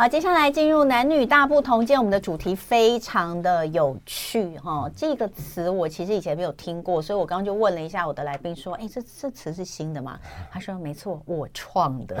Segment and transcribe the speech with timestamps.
[0.00, 1.80] 好，接下来进入男女大不同。
[1.80, 10.18] 今天我们的主题非常的有趣哈，这个词我其实以前没有听过，所以我刚刚就问了一下我的来宾说：“哎，这这词是新的吗？”
[10.50, 12.16] 他说：“没错，我创的。”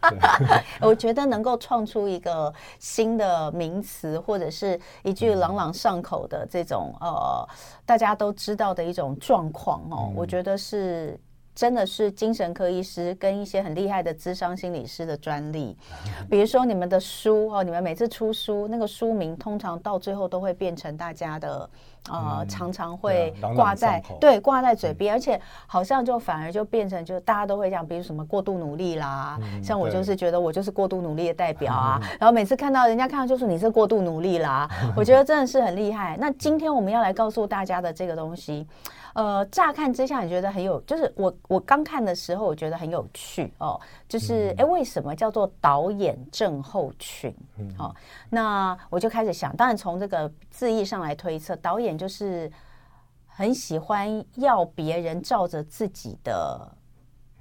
[0.80, 7.46] 我觉得能够创出一个新的名词，或者是一句朗朗上口的这种呃，
[7.84, 11.20] 大家都知道的一种状况哦，我觉得是。
[11.54, 15.76] 真的是精神科医师跟一些很厉害的智商心理师的专利，
[16.30, 21.68] 比如说你们的书哦，你们每次出书，那个书名通常到最后都会变成大家的
[22.08, 36.16] 呃，嗯、常常会挂在、啊、对挂在嘴边，嗯、而且好像就反而就变成就大家都会这样，比如什么过度努力啦，嗯、像我就是觉得我就是过度努力的代表啊，嗯、然后每次看到人家看到就说你是过度努力啦，嗯、我觉得真的是很厉害。
[36.18, 38.66] 那今天我们要来告诉大家的这个东西。
[39.14, 43.78] 呃，乍看之下你觉得很有，就是我我刚看的时候我觉得很有趣哦，
[44.08, 47.34] 就是哎、嗯，为什么叫做导演症候群？
[47.58, 47.96] 嗯，好、哦，
[48.30, 52.50] 那我就开始想，当然从这个字义上来推测，导演就是
[53.26, 56.66] 很喜欢要别人照着自己的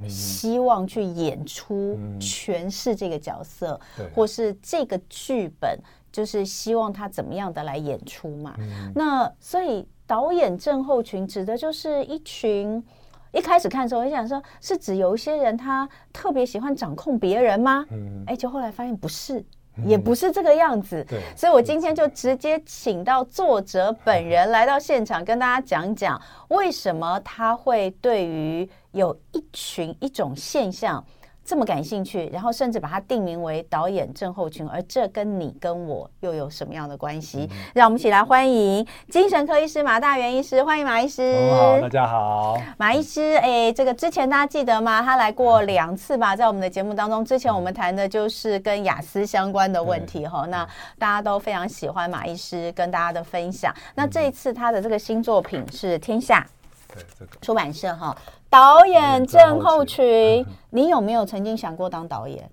[0.10, 5.80] 希望去演出、诠释这个角色，嗯、或是这个剧本，
[6.12, 8.56] 就是希望他怎么样的来演出嘛。
[8.58, 9.88] 嗯、那所以。
[10.12, 12.84] 导演症候群指的就是一群，
[13.32, 17.86] 一开始看的时候，我想说，是指有一些人他特别喜欢掌控别人吗？
[17.90, 19.42] 嗯，哎，就后来发现不是，
[19.86, 21.02] 也不是这个样子。
[21.08, 31.02] 对，所以我今天就直接请到作者本人来到现场，跟大家讲讲为什么他会对于有一群一种现象。
[31.44, 37.50] 这么感兴趣，然后甚至把它定名为导演症候群，而这跟你跟我又有什么样的关系？
[37.52, 41.50] 嗯、让我们一起来欢迎精神科医师马大元医师，欢迎马医师。
[41.52, 42.58] 好，大家好。
[42.78, 45.02] 马医师，哎，这个之前大家记得吗？
[45.02, 47.26] 他来过两次吧，在我们的节目当中。
[47.26, 50.52] 之前我们谈的就是跟雅思相关的问题哈、嗯。
[50.52, 53.74] 那大家都非常喜欢马医师跟大家的分享。
[53.76, 56.46] 嗯、那这一次他的这个新作品是《天下》。
[56.94, 58.16] 对，这个出版社哈，
[58.52, 62.52] 导演症候群，你有没有曾经想过当导演？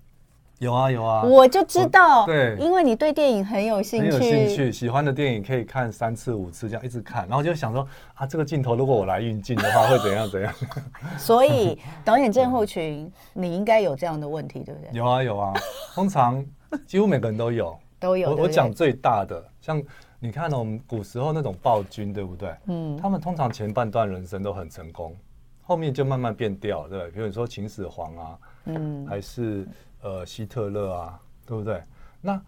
[0.59, 10.53] 有啊有啊，我就知道，对，因为你对电影很有兴趣，很有兴趣，喜欢的电影可以看三次五次这样一直看，然后就想说啊，这个镜头如果我来运镜的话会怎样怎样？
[11.19, 14.89] 所以 导演症候群，你应该有这样的问题，对不对？
[14.93, 15.53] 有啊有啊，
[15.93, 16.41] 通常
[16.87, 18.29] 几乎每个人都有，都有。
[18.29, 19.83] 我我讲最大的，像。
[20.21, 22.53] 你看我们古时候那种暴君，对不对？
[22.65, 25.15] 嗯，他们通常前半段人生都很成功，
[25.69, 27.11] 后面就慢慢变调，对。
[27.11, 29.67] 比如说秦始皇啊，嗯，还是
[30.01, 31.79] 呃希特勒啊，对不对？
[32.19, 32.41] 那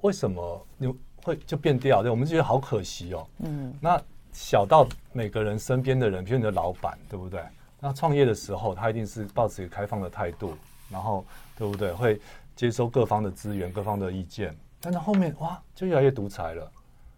[0.00, 2.02] 为什么你会就变调？
[2.02, 3.24] 对，我们觉得好可惜哦。
[3.38, 4.02] 嗯，那
[4.32, 7.40] 小到每个人身边的人，比如你的老板，对不对？
[7.78, 10.54] 那创业的时候，他一定是抱持一个开放的态度，
[10.90, 11.24] 然后
[11.56, 11.92] 对不对？
[11.92, 12.20] 会
[12.56, 16.68] 接收各方的资源、各方的意见，但是后面哇，就越来越独裁了。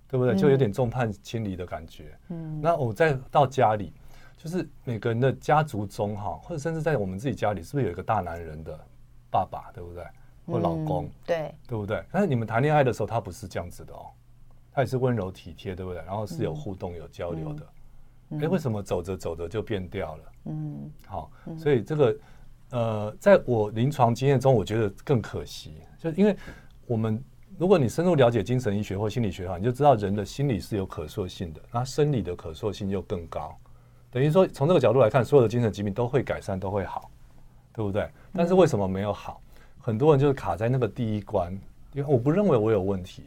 [0.09, 0.37] 对不对？
[0.37, 2.15] 就有点众叛亲离的感觉。
[2.29, 3.95] 嗯，那我再到家里，
[4.43, 8.77] 就是每个人的家族中哈，或者甚至在我们自己家里，是不是有一个大男人的
[9.31, 10.05] 爸爸，对不对？
[10.49, 12.03] 或老公，对，对不对？
[12.11, 14.07] 但是你们谈恋爱的时候，他不是这样子的哦，
[14.73, 16.03] 他也是温柔体贴，对不对？
[16.03, 17.67] 然后是有互动、有交流的。
[18.41, 20.25] 哎，为什么走着走着就变掉了？
[20.47, 22.17] 嗯，好，所以这个
[22.71, 26.37] 呃，在我临床经验中，我觉得更可惜，就是因为
[26.87, 27.23] 我们。
[27.59, 33.57] 如果你深入了解精神医学或心理学的话，你就知道人的心理是有可塑性的，那生理的可塑性又更高。
[34.13, 37.11] 等于说，从这个角度来看，所有的精神疾病都会改善，都会好，
[37.73, 38.07] 对不对？
[38.35, 39.41] 但是为什么没有好？
[39.81, 41.51] 很多人就是卡在那个第一关，
[41.95, 43.25] 因为我不认为我有问题，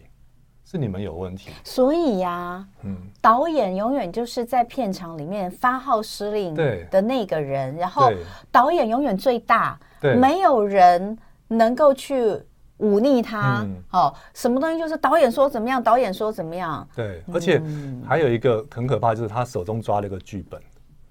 [0.63, 1.49] 是你们有问题。
[1.63, 6.53] 所以呀、啊，嗯，导演永远就是在片场里面发号施令
[6.91, 8.11] 的那个人，然后
[8.51, 12.39] 导演永远最大，对，没有人能够去。
[12.79, 16.85] 忤逆他，嗯、哦，什么东西就是导演说怎么样，导演说怎么样。
[16.93, 17.57] 对，而且
[18.05, 20.61] 还有一个很可怕，就是他手中抓了一个剧本，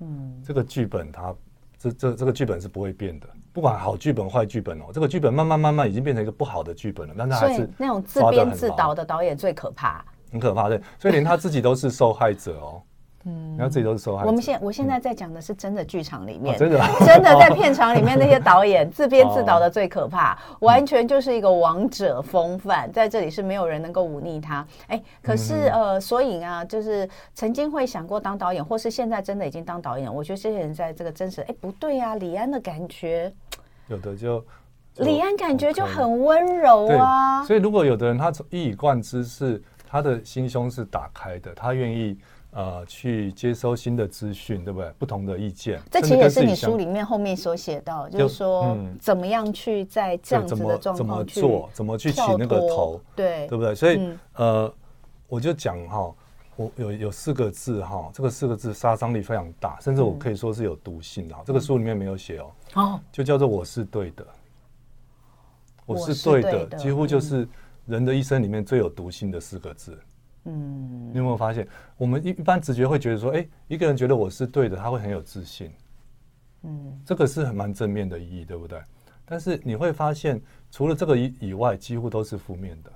[0.04, 1.34] 嗯，这个剧本它
[1.78, 12.82] 这这这个剧本是不会变的，不管好剧本坏剧本哦，这个剧本慢慢慢慢已经变成一个不好的剧本了，但他还是那种自编自导的导演最可怕，很可怕，对，所以连他自己都是受害者哦。
[13.26, 14.28] 嗯，然后自己都是受害者。
[14.28, 24.66] 我们现我现在在讲的是真的剧场里面，真的 真的在片场里面那些导演 自编自导的最可怕，完全就是一个王者风范，在这里是没有人能够忤逆他。
[24.88, 33.32] 哎，可是呃，所以啊，就是曾经会想过当导演，或是现在真的已经当导演，我觉得这些人在这个真实，哎，不对呀，李安的感觉，
[33.88, 34.44] 有的就
[34.96, 37.42] 李安感觉就很温柔啊。
[37.44, 42.18] 所以如果有的人他一以贯之是他的心胸是打开的，他愿意。
[42.54, 44.90] 呃去接收新的资讯，对不对？
[44.98, 53.74] 不同的意见，这其实也是你书里面后面所写到，就，是说、嗯、怎么样去在这样子的状况怎么做，怎么去起那个头，对对不对？
[53.74, 54.74] 所以、嗯、呃，
[55.26, 56.14] 我就讲哈，
[56.54, 61.34] 我有有四个字哈，这个四个字杀伤力非常大，甚至我可以说是有毒性的。
[61.34, 64.24] 嗯、这个书里面没有写哦，哦，就叫做我是对的，
[65.86, 67.48] 我是对的，对的几乎就是
[67.84, 69.92] 人的一生里面最有毒性的四个字。
[69.92, 69.98] 嗯，
[70.44, 75.72] 你有没有发现，我们一一般直觉会觉得说，哎，一个人觉得我是对的，他会很有自信。
[76.64, 78.78] 嗯，这个是很蛮正面的意义，对不对？
[79.24, 80.38] 但是你会发现，
[80.70, 82.92] 除了这个以以外，几乎都是负面的。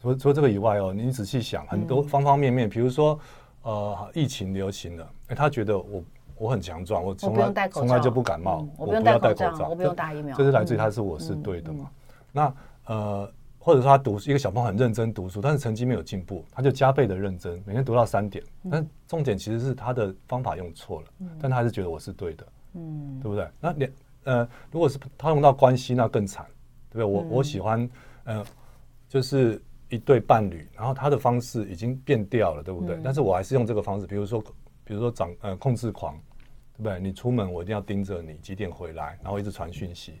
[0.00, 3.16] 除除了这个以外哦，你仔细想，很多方方面面，比如说，
[3.62, 6.04] 呃，疫情流行了，哎，他觉得我
[6.36, 11.90] 我很强壮，我从来从来就不感冒，我不用戴口罩，我不用打疫苗，这是来自于他是我是对的嘛？
[12.32, 12.54] 那
[12.86, 13.32] 呃。
[13.62, 18.42] 或者说他读一个小朋友很认真读书，但是成绩没有进步，他就加倍的认真，每天读到三点。
[18.70, 21.08] 但重点其实是他的方法用错了，
[21.38, 23.46] 但他还是觉得我是对的，嗯，对不对？
[23.60, 23.92] 那两
[24.24, 26.46] 呃，如果是他用到关系，那更惨，
[26.88, 27.04] 对不对？
[27.04, 27.86] 我我喜欢
[28.24, 28.42] 呃，
[29.10, 32.98] 就是一对伴侣，然后他的方式已经变掉了，对不对？
[33.04, 34.40] 但是我还是用这个方式，比如说
[34.84, 36.14] 比如说掌呃控制狂，
[36.78, 36.98] 对不对？
[36.98, 40.14] 你出门我一定要盯着你几点回来，然后一直传讯息，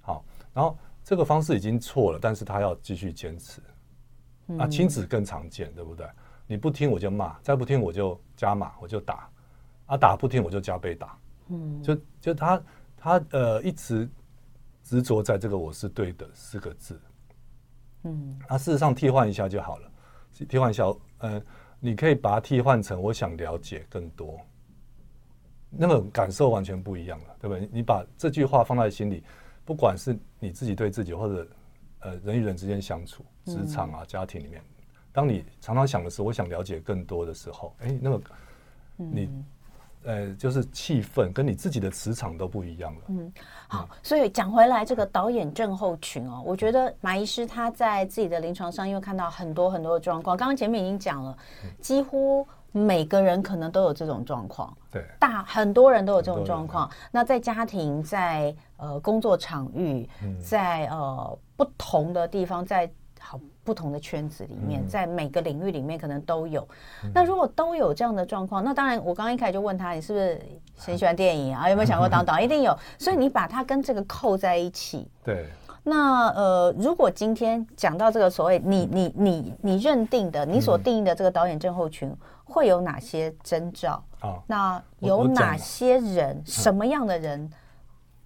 [0.00, 0.24] 好，
[0.54, 0.74] 然后。
[1.08, 3.62] 这个方式已经错了，但是他要继续坚持。
[4.44, 6.06] 那亲子更常见，对不对？
[6.46, 9.26] 你不听我就骂，再不听我就加码，我就打。
[9.86, 11.18] 啊，打不听我就加倍打。
[11.46, 12.62] 嗯，就就他
[12.94, 14.06] 他呃一直
[14.82, 17.00] 执着在这个我是对的四个字。
[18.02, 19.90] 嗯，那事实上替换一下就好了。
[20.46, 20.84] 替换一下，
[21.20, 21.42] 呃，
[21.80, 24.38] 你可以把它替换成我想了解更多。
[25.70, 27.66] 那么感受完全不一样了，对不对？
[27.72, 29.24] 你把这句话放在心里。
[29.64, 31.48] 不管是你自己对自己，或者
[32.00, 34.62] 呃人与人之间相处、职场啊、家庭里面，
[35.12, 38.20] 当你常常想的是，我想了解更多的时候，哎，那个
[38.96, 39.28] 你
[40.04, 43.00] 呃就是气氛跟你自己的磁场都不一样了。
[43.08, 43.32] 嗯，
[43.66, 51.36] 好，所以讲回来，这个导演症候群哦，我觉得马医师他在自己的临床上，因为看到很多很多的状况，刚刚前面已经讲了，
[51.80, 52.46] 几乎。
[52.70, 56.88] 每个人可能都有这种状况，对，大很多人都有这种状况。
[57.10, 62.90] 那在家庭，在呃工作场域，嗯、在呃不同的地方，在
[63.20, 66.66] 好不同的圈子里面，嗯、在每个领域里面可能都有。
[67.04, 70.40] 嗯、那如果都有这样的状况，那当然，我刚刚一开始就问他，你是不是
[70.76, 71.68] 很喜欢电影啊？
[71.68, 72.44] 有没有想过当导演？
[72.46, 72.74] 一定有。
[72.98, 75.46] 所以你把它跟这个扣在一起，对。
[75.84, 82.14] 那呃，如果今天讲到这个所谓你你你你认定的，你所定义的这个导演症候群。
[82.50, 84.02] 会有哪些征兆？
[84.22, 87.50] 哦，那有哪些人，什么样的人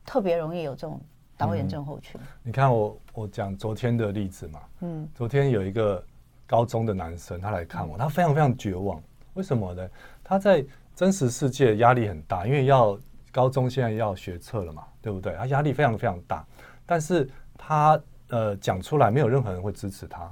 [0.05, 1.01] 特别容易有这种
[1.37, 2.21] 导演症候群？
[2.21, 6.05] 嗯，你看我我讲昨天的例子嘛，嗯，昨天有一个
[6.47, 9.03] 高中的男生，他来看我，他非常非常绝望。
[9.35, 9.89] 为什么呢？
[10.23, 10.65] 他在
[10.95, 12.99] 真实世界压力很大，因为要
[13.31, 15.35] 高中现在要学测了嘛，对不对？
[15.35, 16.47] 他压力非常非常大，
[16.85, 20.31] 但是他呃讲出来，没有任何人会支持他。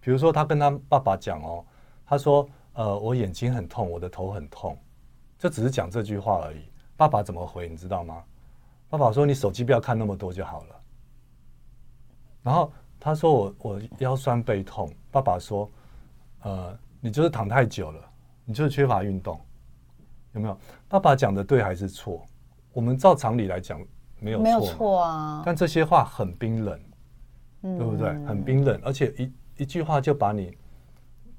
[0.00, 1.64] 比如说他跟他爸爸讲哦，
[2.04, 2.48] 他说。
[2.78, 4.78] 呃，我眼睛很痛，我的头很痛，
[5.38, 6.58] 就只是讲这句话而已。
[6.94, 8.22] 爸爸怎么回你知道吗？
[8.88, 10.80] 爸爸说：“你手机不要看那么多就好了。”
[12.42, 15.70] 然后他说我：“我我腰酸背痛。”爸爸说
[16.42, 18.00] ：“呃，你就是躺太久了，
[18.44, 19.40] 你就是缺乏运动，
[20.32, 22.24] 有没有？”爸爸讲的对还是错？
[22.72, 23.80] 我们照常理来讲
[24.20, 25.42] 没有错，没有错啊。
[25.44, 26.80] 但这些话很冰冷，
[27.62, 28.08] 嗯、对不对？
[28.26, 30.56] 很冰冷，而且一一句话就把你。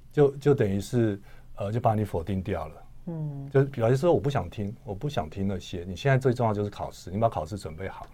[0.10, 1.22] 就就等于是，
[1.58, 2.84] 呃，就把你否定掉了。
[3.08, 5.86] 嗯，就是比方说，我不想听，我不想听那些。
[5.88, 8.06] 你现在最重要就是考试，你把考试准备好，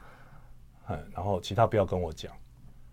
[0.89, 2.31] 嗯，然后其他不要跟我讲，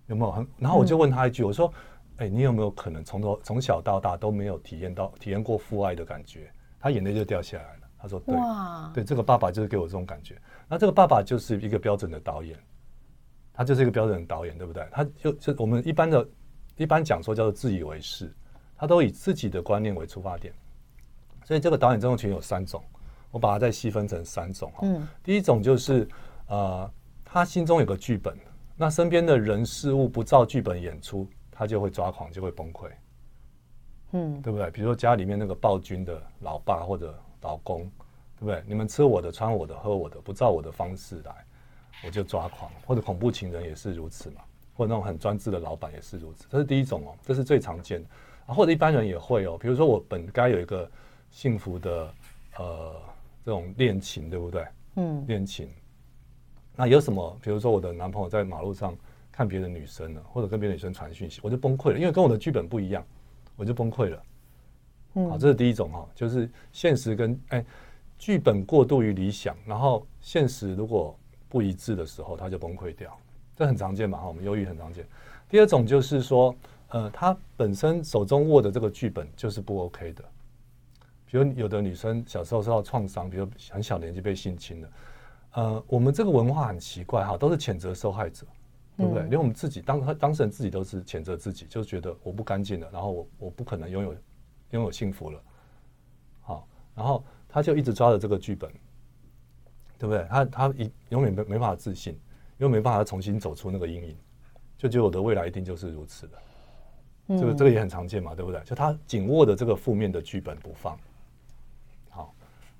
[0.06, 0.46] 有没有很？
[0.58, 1.72] 然后我就问他一句，我说，
[2.16, 6.50] 哎，你有没有可能从头从小到大都没有体验到体验过父爱的感觉？
[6.80, 7.80] 他眼泪就掉下来了。
[7.98, 8.34] 他说，对，
[8.94, 10.40] 对，这个爸爸就是给我这种感觉。
[10.66, 12.58] 那这个爸爸就是一个标准的导演，
[13.52, 14.88] 他就是一个标准的导演，对不对？
[14.90, 16.26] 他就就我们一般的，
[16.78, 18.34] 一般讲说叫做自以为是。
[18.74, 20.54] 他都以自己的观念为出发点，
[21.50, 22.80] 所以这个导演症候群有三种，
[23.32, 24.82] 我把它再细分成三种哈。
[24.82, 26.06] 嗯，第一种就是
[26.46, 26.88] 呃，
[27.24, 28.38] 他心中有个剧本，
[28.76, 32.88] 那身边的人事物不照剧本演出，他就会抓狂，就会崩溃。
[34.12, 34.70] 嗯，对不对？
[34.70, 37.80] 比如说家里面那个暴君的老爸或者老公，
[38.38, 38.62] 对不对？
[38.64, 41.34] 你们吃我的、穿我的、喝我的，不照我的方式来，
[42.04, 42.70] 我就抓狂。
[42.86, 44.42] 或者恐怖情人也是如此嘛，
[44.76, 46.46] 或者那种很专制的老板也是如此。
[46.48, 48.08] 这是第一种哦，这是最常见的。
[48.46, 50.88] 啊或者一般人也会哦，比如说我本该有一个
[51.30, 52.14] 幸福的
[52.58, 52.94] 呃
[53.44, 54.66] 这种恋情，对不对？
[54.96, 55.68] 嗯，恋情。
[56.76, 57.38] 那有什么？
[57.42, 58.96] 比如说我的男朋友在马路上
[59.30, 63.04] 看别的女生了，或者跟别的女生传讯息，我就崩溃了，因为跟我的剧本不一样，
[63.56, 64.22] 我就崩溃了。
[65.14, 67.64] 嗯好，这是第一种哈，就是现实跟哎
[68.18, 71.16] 剧本过度于理想，然后现实如果
[71.48, 73.18] 不一致的时候，他就崩溃掉，
[73.56, 75.04] 这很常见嘛哈，我们忧郁很常见。
[75.48, 76.54] 第二种就是说，
[76.90, 80.24] 呃，他本身手中握的这个剧本就是不 OK 的，
[81.30, 84.88] 比如有的女生小时候受到创伤，比如很小年纪被性侵了，
[85.52, 88.46] 呃，我们这个文化很奇怪哈，都是谴责受害者。
[88.96, 89.22] 对不对？
[89.28, 94.14] 连我们自己当当事人自己都是谴责自己，就觉得我不干净了，然后我我不可能拥有
[94.72, 95.42] 拥有幸福了。
[96.42, 98.70] 好，然后他就一直抓着这个剧本，
[99.96, 100.26] 对不对？
[100.28, 102.12] 他他一永远没没办法自信，
[102.58, 104.14] 因为没办法重新走出那个阴影，
[104.76, 106.38] 就觉得我的未来一定就是如此的。
[107.38, 108.60] 这个这个也很常见嘛，对不对？
[108.64, 110.98] 就他紧握着这个负面的剧本不放。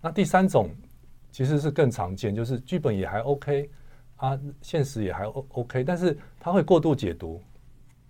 [0.01, 0.71] 好，那第三种
[1.31, 3.71] 其实是更常见，就是剧本也还 OK。
[4.17, 7.41] 啊现实也还 O OK，但是他会过度解读，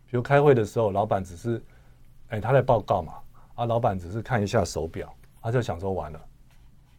[0.09, 1.63] 比如开会的时候，老板只是，
[2.31, 3.15] 哎，他在报告嘛，
[3.55, 6.21] 啊，老板只是看一下手表，他就想说完了，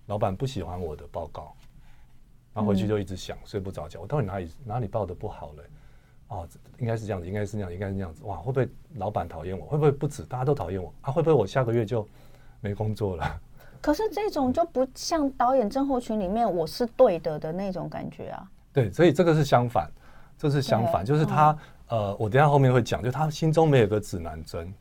[0.06, 1.54] 老板不喜欢我的报告，
[2.54, 5.64] 然后回去就一直想，睡不着觉，我到底哪里哪里报的不好嘞？
[6.30, 6.48] 哦，
[6.80, 9.66] 应该是这样子，应该是那样，应该是那样子，哇，会不会老板讨厌我？
[9.66, 10.94] 会不会不止大家都讨厌我？
[11.02, 12.08] 啊，会不会我下个月就
[12.62, 13.42] 没工作了？
[13.82, 18.48] 可是这种就不像导演症候群里面我是对的的那种感觉啊。
[18.72, 19.92] 对，所以这个是相反，
[20.38, 21.52] 这是相反，就是他、
[21.88, 24.74] 嗯、呃，我等下后面会讲，就他心中没有个指南针，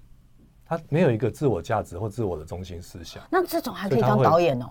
[0.64, 3.22] 他没有一个自我价值或自我的中心思想。
[3.30, 4.66] 那这种还可以当导演哦？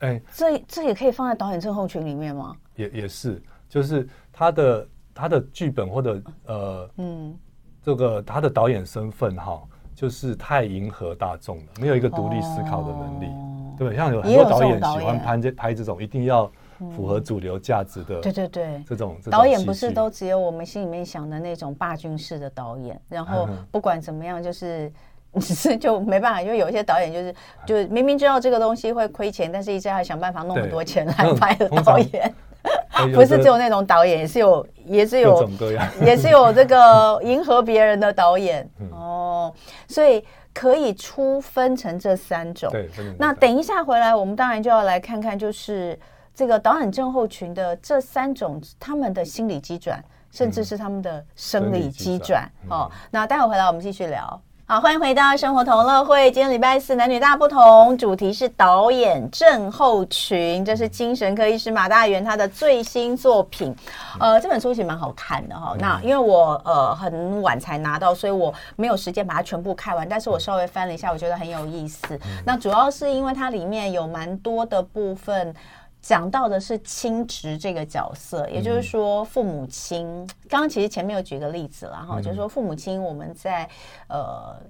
[0.00, 2.56] 哎，这这也可以放在导演症候群里面吗？
[2.74, 7.38] 也也是，就是他的他的剧本或者呃嗯，
[7.82, 9.62] 这个他的导演身份哈，
[10.00, 13.96] 就是太迎合大众了，没有一个独立思考的能力，哦、对不对？
[13.96, 16.50] 像有很多导演喜欢拍这拍这种，一定要。
[16.96, 24.90] 符合主流价值的，对对对，这种导演不是都只有我们心里面想的那种霸君式的导演，然后不管怎么样，就是
[25.38, 27.34] 只是就没办法，因为有一些导演就是
[27.66, 32.34] 就明明知道这个东西会亏钱，但是一直要想办法弄很多钱来拍的导演，
[33.08, 35.50] 不是只有那种导演，也是有也是有
[36.00, 39.52] 也是有这个迎合别人的导演哦，
[39.88, 42.70] 所以可以出分成这三种。
[42.70, 42.88] 对，
[43.18, 45.98] 那等一下回来，我们当然就要来看看，就是。
[46.32, 52.50] 这个导演症候群的这三种，他们的心理机转，甚至是他们的生理机转。
[52.70, 54.40] 哦，那待会回来我们继续聊。
[54.70, 56.30] 好，欢迎回到生活同乐会。
[56.30, 60.64] 今天礼拜四，男女大不同，主题是导演症候群。
[60.64, 63.74] 这是精神科医师马大元他的最新作品。
[64.20, 65.74] 呃，这本书其实蛮好看的哈。
[65.76, 70.08] 那因为我呃很晚才拿到，所以我没有时间把它全部看完。
[70.08, 72.16] 但是我稍微翻了一下，我觉得很有意思。
[72.46, 75.52] 那主要是因为它里面有蛮多的部分。
[76.10, 80.26] 讲到的是亲职这个角色，也就是说父母亲。
[80.48, 83.70] 刚刚其实前面有举个例子了哈，就是说父母亲我们在
[84.08, 84.60] 呃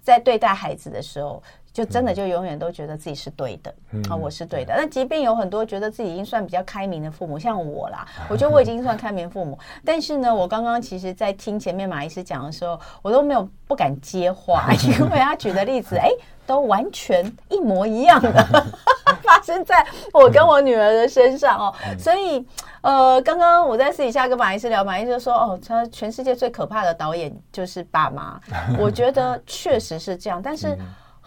[0.00, 1.42] 在对待孩子的时候，
[1.78, 3.72] 就真的就永远都觉得自己是对的
[4.10, 4.74] 啊，我是对的。
[4.76, 9.56] 那即便有很多觉得自己已经算比较开明的父母，像我啦， 我觉得我已经算开明父母。
[9.84, 16.10] 但是呢，我刚刚其实在听前面马医师讲的时候，我都没有不敢接话， 因为他举的例子，哎。
[16.48, 18.32] 都完全一模一样的
[19.22, 22.42] 发生在我跟我女儿的身上哦，所以
[22.80, 28.40] 呃，刚刚我在私底下跟马医师聊，马医师就说哦，他全世界最可怕的导演就是爸妈。
[28.78, 30.74] 我觉得确实是这样，但是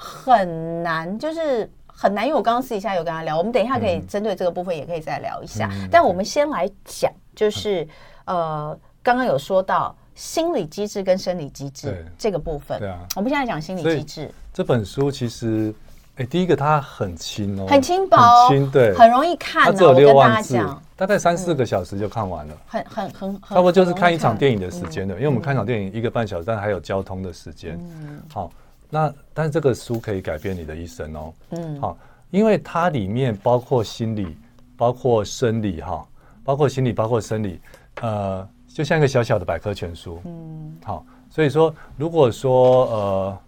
[0.01, 5.70] 很难，就是很难，因为我刚刚私底下有跟他聊，我们等一下可以针对这个部分也可以再聊一下。
[5.91, 7.88] 但我们先来讲，就是
[8.25, 9.96] 呃，刚刚有说到。
[10.13, 14.29] 心理机制跟生理机制这个部分，对啊，我们现在讲心理机制。
[14.53, 15.74] 这本书其实，
[16.17, 18.17] 哎，第一个它很轻哦，很轻薄，
[18.50, 19.63] 很轻，对，很容易看。
[19.63, 20.60] 它只有六万字，
[20.98, 27.79] 大概三四个小时就看完了，很很很，差不多就是看一场电影的时间的，因为我们看场电影一个半小时，但还有交通的时间。
[27.79, 28.51] 嗯，好，
[28.91, 31.33] 那但是这个书可以改变你的一生哦。
[31.50, 31.98] 嗯，好，
[32.29, 34.38] 因为它里面包括心理，
[34.77, 36.07] 包括生理，哈，
[36.43, 37.60] 包括心理，包括生理，
[38.01, 38.48] 呃。
[38.74, 43.39] 就像一个小小的百科全书，嗯，好，所以说，如果说呃，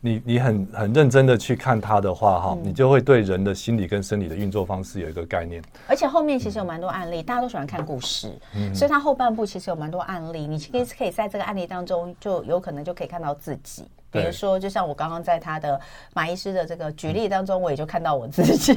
[0.00, 5.62] 你你很很认真的去看它的话，哈，你就会对人的心理跟生理的运作方式有一个概念。
[5.86, 13.84] 而且后面其实有蛮多案例，大家都喜欢看故事，嗯，所以它后半部其实有蛮多案例，你其实可以在这个案例当中，就有可能就可以看到自己。
[14.10, 15.78] 比如说，就像我刚刚在他的
[16.14, 18.72] 马医师的这个举例当中，我也就看到我自己。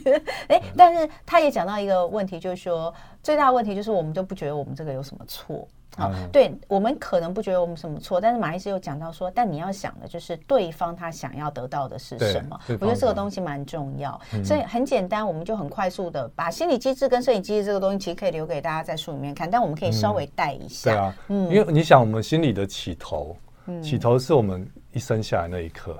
[0.48, 5.66] 哎，但是他也讲到一个问题，就是说最大的问题就是我们都不觉得我们这个有什么错
[5.96, 6.12] 啊？
[6.32, 12.58] 对，我们可能不觉得我们什么错，但是马医师又讲到说，但你要想的就是对方他想要得到的是什么？
[12.68, 14.20] 我觉得这个东西蛮重要。
[14.44, 20.90] 所以很简单，我们就很快速的把心理机制跟生理机制这个东西，其实可以留给大家在书里面看，但我们可以稍微带一下。
[20.90, 23.36] 对啊，嗯，因为你想，我们心理的起头。
[23.82, 25.98] 起头是我们一生下来那一刻，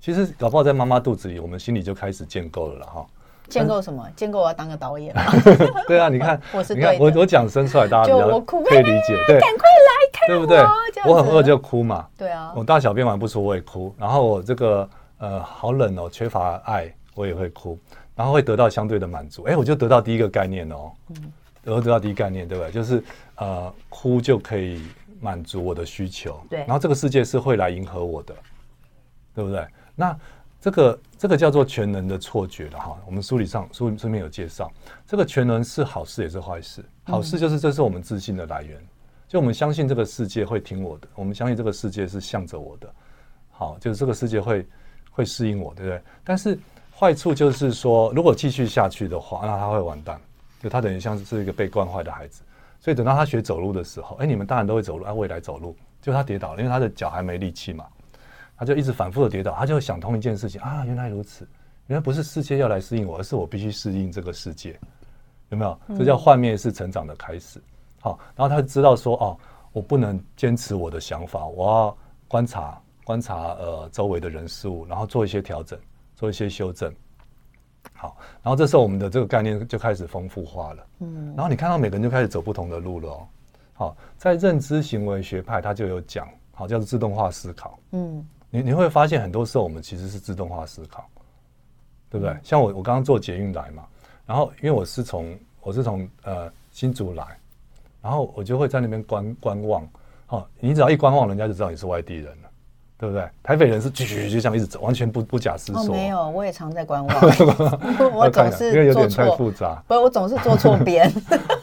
[0.00, 3.06] 其实搞不好在妈妈肚子里，我们心里就开始建构了了哈。
[3.48, 4.08] 建构什么？
[4.16, 5.14] 建构我要当个导演。
[5.86, 9.16] 对啊，你看， 我是你看我我讲生出来，大家比较可以理解。
[9.26, 10.58] 对，赶快来看，对不对？
[11.06, 12.06] 我很饿就哭嘛。
[12.16, 12.52] 对啊。
[12.56, 17.78] 我大小便完不出我也哭，然后我这个呃好冷哦，缺乏爱我也会哭，
[18.16, 19.42] 然后会得到相对的满足。
[19.44, 20.90] 哎，我就得到第一个概念哦。
[21.10, 21.32] 嗯。
[21.62, 22.70] 得到第一概念，对不对？
[22.70, 23.02] 就是
[23.36, 24.82] 呃哭就可以
[25.20, 26.40] 满足我的需求。
[26.48, 26.60] 对。
[26.60, 28.34] 然后这个世界是会来迎合我的，
[29.34, 29.66] 对不对？
[29.94, 30.16] 那。
[30.64, 34.72] 这个这个叫做全能的错觉的哈，我们书里上书书里面有介绍，
[35.06, 36.82] 这个全能是好事也是坏事。
[37.02, 38.82] 好事就是这是我们自信的来源，
[39.28, 42.90] 就我们相信这个世界会听我的，我们相信这个世界是向着我的，
[43.50, 44.66] 好，就是这个世界会
[45.10, 46.00] 会适应我，对不对？
[46.24, 46.58] 但是
[46.98, 50.18] 坏处就是说，如果继续下去的话，那他会完蛋，
[50.62, 52.40] 就他等于像是一个被惯坏的孩子。
[52.80, 57.84] 所以等到他学走路的时候，哎，你们大人都会走路，啊未来走路，就他跌倒了，因为他的脚还没力气嘛。
[58.56, 61.46] 他就一直反复的跌倒，他就会想通一件事情啊，原来如此，
[61.88, 64.78] 原来不是世界要来适应我，而是我必须适应这个世界，
[65.48, 65.78] 有没有？
[65.98, 67.60] 这叫幻灭式成长的开始。
[68.00, 69.38] 好，然后他就知道说，哦，
[69.72, 71.96] 我不能坚持我的想法，我要
[72.28, 75.78] 观察观察呃周围的人事物，然后做一些调整，
[76.14, 76.94] 做一些修正。
[77.92, 80.86] 好，然后这时候我们的这个概念就开始丰富化了。
[81.00, 83.28] 嗯，然后你看到每个人就开始走不同的路了哦。
[83.72, 87.78] 好，在认知行为学派他就有讲，好，叫做自动化思考。
[87.92, 88.24] 嗯。
[88.54, 91.04] 你你会发现很多时候我们其实是自动化思考，
[92.08, 92.36] 对不对？
[92.44, 93.82] 像我我刚刚坐捷运来嘛，
[94.24, 97.24] 然后因为我是从我是从呃新竹来，
[98.00, 99.84] 然后我就会在那边观观望，
[100.26, 102.50] 好，你只要一观望，人家就知道你是外地人了，
[102.96, 103.28] 对不对？
[103.42, 105.82] 台北人是继续就这样一直走，完全不不假思索。
[105.82, 107.16] 哦，没有，我也常在观望，
[108.14, 111.12] 我总是因为有点太复杂，不是我总是坐错边。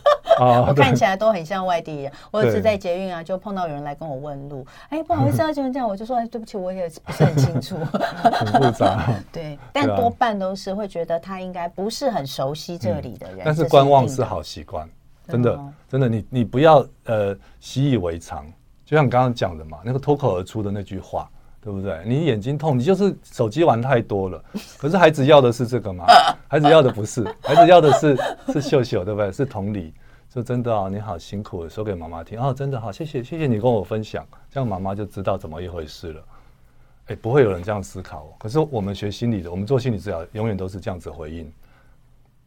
[0.45, 2.12] 我看起来都很像外地人。
[2.31, 4.65] 我有次在捷运啊，就碰到有人来跟我问路。
[4.89, 7.77] 哎，不好意思啊，就这样，我就说，哎，对不起，我也不是很清楚。
[7.86, 9.13] 很复杂。
[9.31, 13.41] 对， 但多半都是会觉得他应该不是很熟悉这里的人。
[13.45, 14.88] 但是观望是好习惯，
[15.27, 18.45] 真的，真的，你你不要呃习以为常。
[18.86, 21.30] 就像你刚刚讲的嘛，那个脱口而出的那句话，
[21.62, 22.01] 对不对？
[22.06, 24.43] 你眼睛痛，你就是手机玩太多了。
[24.77, 26.06] 可是孩子要的是这个吗？
[26.49, 28.17] 孩子要的不是，孩子要的是
[28.51, 29.32] 是秀秀，对不对？
[29.32, 29.93] 是同理。
[30.34, 36.24] 说真的啊，你好辛苦，说给妈妈听哦，真的好，谢谢谢谢你跟我分享，这样妈妈就知道怎么一回事了。
[37.08, 38.34] 哎，不会有人这样思考。
[38.39, 41.52] 可是我们学心理的，我们做心理治疗，永远都是这样子回应，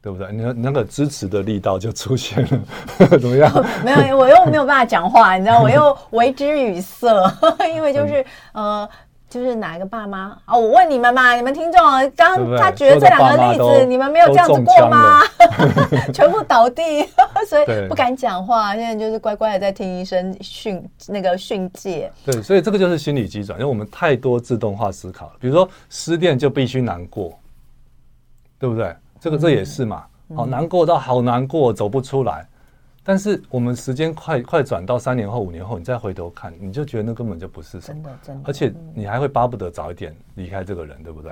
[0.01, 0.33] 对不对？
[0.33, 3.53] 你那个支持的力道就出现了， 怎么样？
[3.85, 7.07] 没有，我又没有办法讲话，你知道，我又为之语塞，
[7.75, 8.89] 因为就是呃。
[9.35, 10.57] 就是哪一个爸妈啊？
[10.57, 11.81] 我问你们嘛，你们听众，
[12.15, 15.23] 刚他举的这两个例子，你们没有这样子过吗？
[16.15, 17.05] 全部倒地，
[17.49, 18.77] 所以不敢讲话。
[18.77, 22.13] 现在就是乖乖的在听医生训那个训诫。
[22.25, 25.33] 对，所以这个就是心理机转，因为我们太多自动化思考。
[25.41, 27.37] 比如说失恋就必须难过，
[28.57, 28.95] 对不对？
[29.19, 30.05] 这个这也是嘛。
[30.37, 32.47] 好难过到好难过，走不出来。
[33.05, 41.31] 但是我们时间快快转到三年后、五年后，你再回头看，你就觉得那根本就不是什么，真的真的，而且你还会巴不得早一点离开这个人，对不对？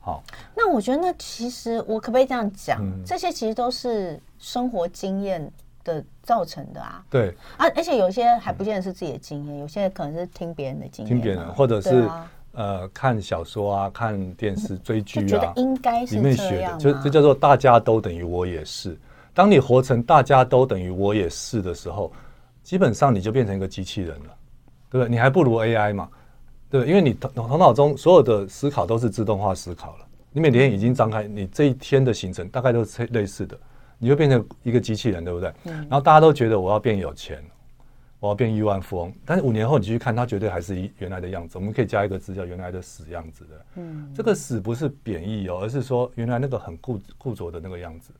[0.00, 0.24] 好，
[0.56, 2.80] 那我觉得那其实我可不可以这样讲？
[2.82, 5.52] 嗯、这些其实都是生活经验
[5.84, 7.04] 的造成的啊。
[7.10, 18.98] 对啊，而且有些还不见得是自己的经验，嗯、有些可能是听别人的经验，听别人，或者是、啊、呃看小说啊、看电视、追剧啊，觉得应该是这样，里面学的，就这叫做大家都等于我也是。
[19.34, 22.12] 当你活成大家都等于我也是的时候，
[22.62, 24.36] 基本上你就变成一个机器人了，
[24.90, 25.08] 对不对？
[25.08, 26.08] 你还不如 AI 嘛，
[26.70, 30.06] 对，对因为你头头脑中所有的思考都是自动化思考了。
[30.30, 33.58] 你每天已经张开，你这一天的行程大概都是类似的，
[33.98, 35.52] 你就变成一个机器人，对不对？
[35.64, 35.72] 嗯。
[35.74, 37.42] 然后大家都觉得我要变有钱，
[38.20, 41.58] 我要变亿万富翁，但是五年后你继续看，它绝对还是一原来的样子。
[41.58, 43.66] 我们可以加一个字叫“原来的死样子”的。
[43.76, 44.10] 嗯。
[44.14, 48.10] 这个“死”不是贬义哦，而是说原来那个很固固着的那个样子。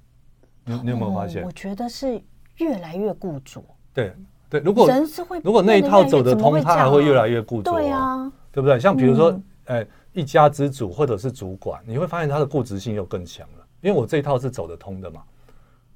[0.65, 1.45] 你你有没有发现？
[1.45, 2.21] 我觉得是
[2.59, 3.61] 越来越固执。
[3.95, 4.15] 对
[4.49, 7.73] 对，如果人是会如果那一套走得通，他还会越来越固着。
[7.73, 8.79] 对啊，对不对？
[8.79, 13.67] 像比如说，哎，一家之主或者是主管，你会发现他的固执性又更强了。
[13.81, 15.23] 因为我这一套是走得通的嘛。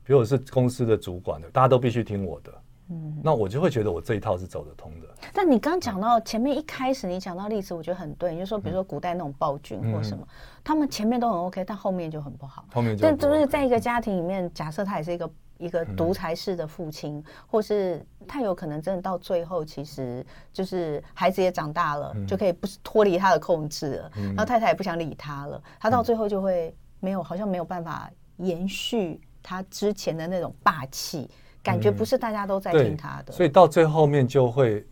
[0.04, 2.52] 比如我是公司的主管的，大家都必须听我的。
[2.88, 5.08] 嗯，那我就会觉得我这一套是走得通的。
[5.32, 8.32] 但你刚讲到前面一开始你讲到例子，我觉得很对。
[8.32, 10.28] 你就说，比如说古代那种暴君或什么，嗯、
[10.62, 12.64] 他们前面都很 OK，但后面就很不好。
[12.72, 24.12] 后面就但就是在一个家庭里面，假设他也是一个一个独裁式的父亲，嗯、或是他有可能真的到最后，其实就是孩子也长大了，嗯、就可以不脱离他的控制了。
[24.16, 31.28] 嗯、然后太太也不想理他了，他到最后就会没有，好像没有办法延续他之前的那种霸气。
[31.66, 34.86] 感觉不是大家都在听他的，所以到最后面就会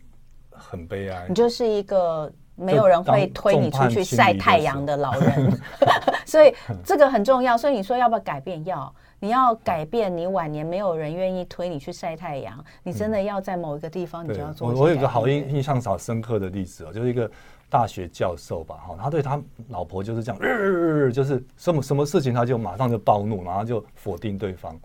[0.51, 1.25] 很悲哀。
[1.29, 5.57] 你就是一个没有人会推你出去晒太阳的老人，
[6.27, 7.57] 所以这个很重要。
[7.57, 8.63] 所以你说要不要改变？
[8.65, 14.67] 要，你要改变，你晚年没有人愿意推你去晒太阳，你真的要在某一个地方，你就要做。
[14.67, 17.31] 我我有个好印印象好深刻的例子哦，就是一个
[17.69, 24.77] 大学教授吧，哈，他对他老婆就是这样，就是什么什么事情他就马上就暴怒，然后就否定对方。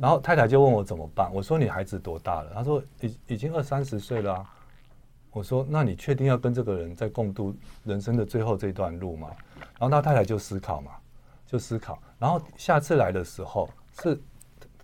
[0.00, 2.52] 然后太太就问我怎么办，我说你孩子多大了？
[2.54, 4.52] 他说已已经二三十岁了啊。
[5.32, 9.28] 我说：“那你确定要跟这个人在共度人生的最后这段路吗？”
[9.78, 10.92] 然后他太太就思考嘛，
[11.46, 11.98] 就思考。
[12.18, 13.68] 然后下次来的时候
[14.00, 14.18] 是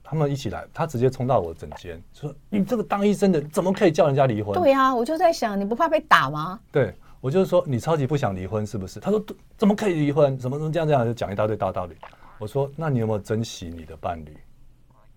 [0.04, 6.60] 他们一起来，他直接冲到我诊间说：“你这个当医生的怎么可以叫人家离婚？”对呀，我就在想，你不怕被打吗？
[6.70, 9.00] 对，我就是说你超级不想离婚是不是？
[9.00, 9.24] 他说
[9.56, 10.36] ：“怎么可以离婚？
[10.36, 11.96] 怎么怎么这样这样就讲一大堆大道理。”
[12.38, 14.36] 我说：“那你有没有珍惜你的伴侣？”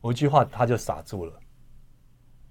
[0.06, 1.34] 我一句话他就傻住了。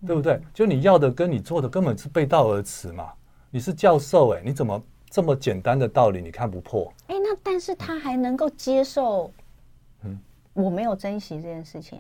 [0.06, 0.38] 对不对？
[0.52, 3.10] 就你要的跟你做的根本是背道而驰嘛！
[3.50, 6.92] 你是教授哎，你怎么这么简单的道理你看不破？
[7.06, 9.30] 哎，那但是他还能够接受，
[10.02, 10.18] 嗯，
[10.52, 11.98] 我没有珍惜这件事情。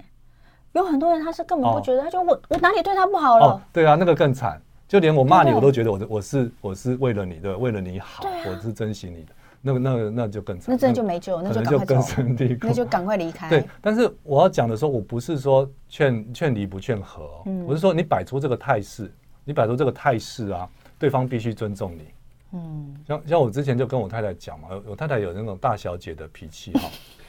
[0.72, 3.66] 有很多人他是根本不觉得，他就我我哪里对他不好了？
[3.72, 9.32] 对啊，那个更惨，就连我骂你我都觉得我我是我是为了你的，为了你好，我是珍惜你的。
[9.66, 12.22] 那个、那个、那就更惨，那真的就没救，那就赶快走，
[12.60, 13.48] 那就赶快离开。
[13.48, 19.10] 对，但是我要讲的时候，我不是说劝劝离不劝和，嗯，我是说你摆出这个态势，
[19.42, 22.02] 你摆出这个态势啊，对方必须尊重你。
[22.52, 26.82] 嗯，像像我之前就跟我太太讲嘛，我太太有那种大小姐的脾气哈。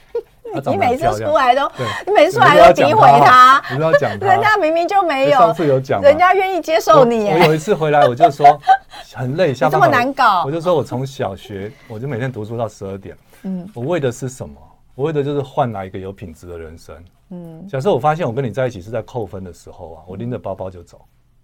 [0.70, 1.70] 你每次出来都，
[2.06, 7.30] 你每次出来都诋毁他， 你要讲，人家明明就没有，上次有讲，人家愿意接受你。
[7.30, 8.58] 我有一次回来，我就说
[9.14, 14.56] 很累，下班这么难搞，我就说我从小学我就每天读书到十二点，嗯，我为的是什么？
[14.94, 16.96] 我为的就是换来一个有品质的人生。
[17.30, 21.00] 嗯，假设我发现我跟你在一起是在扣分的时候啊，我拎着包包就走。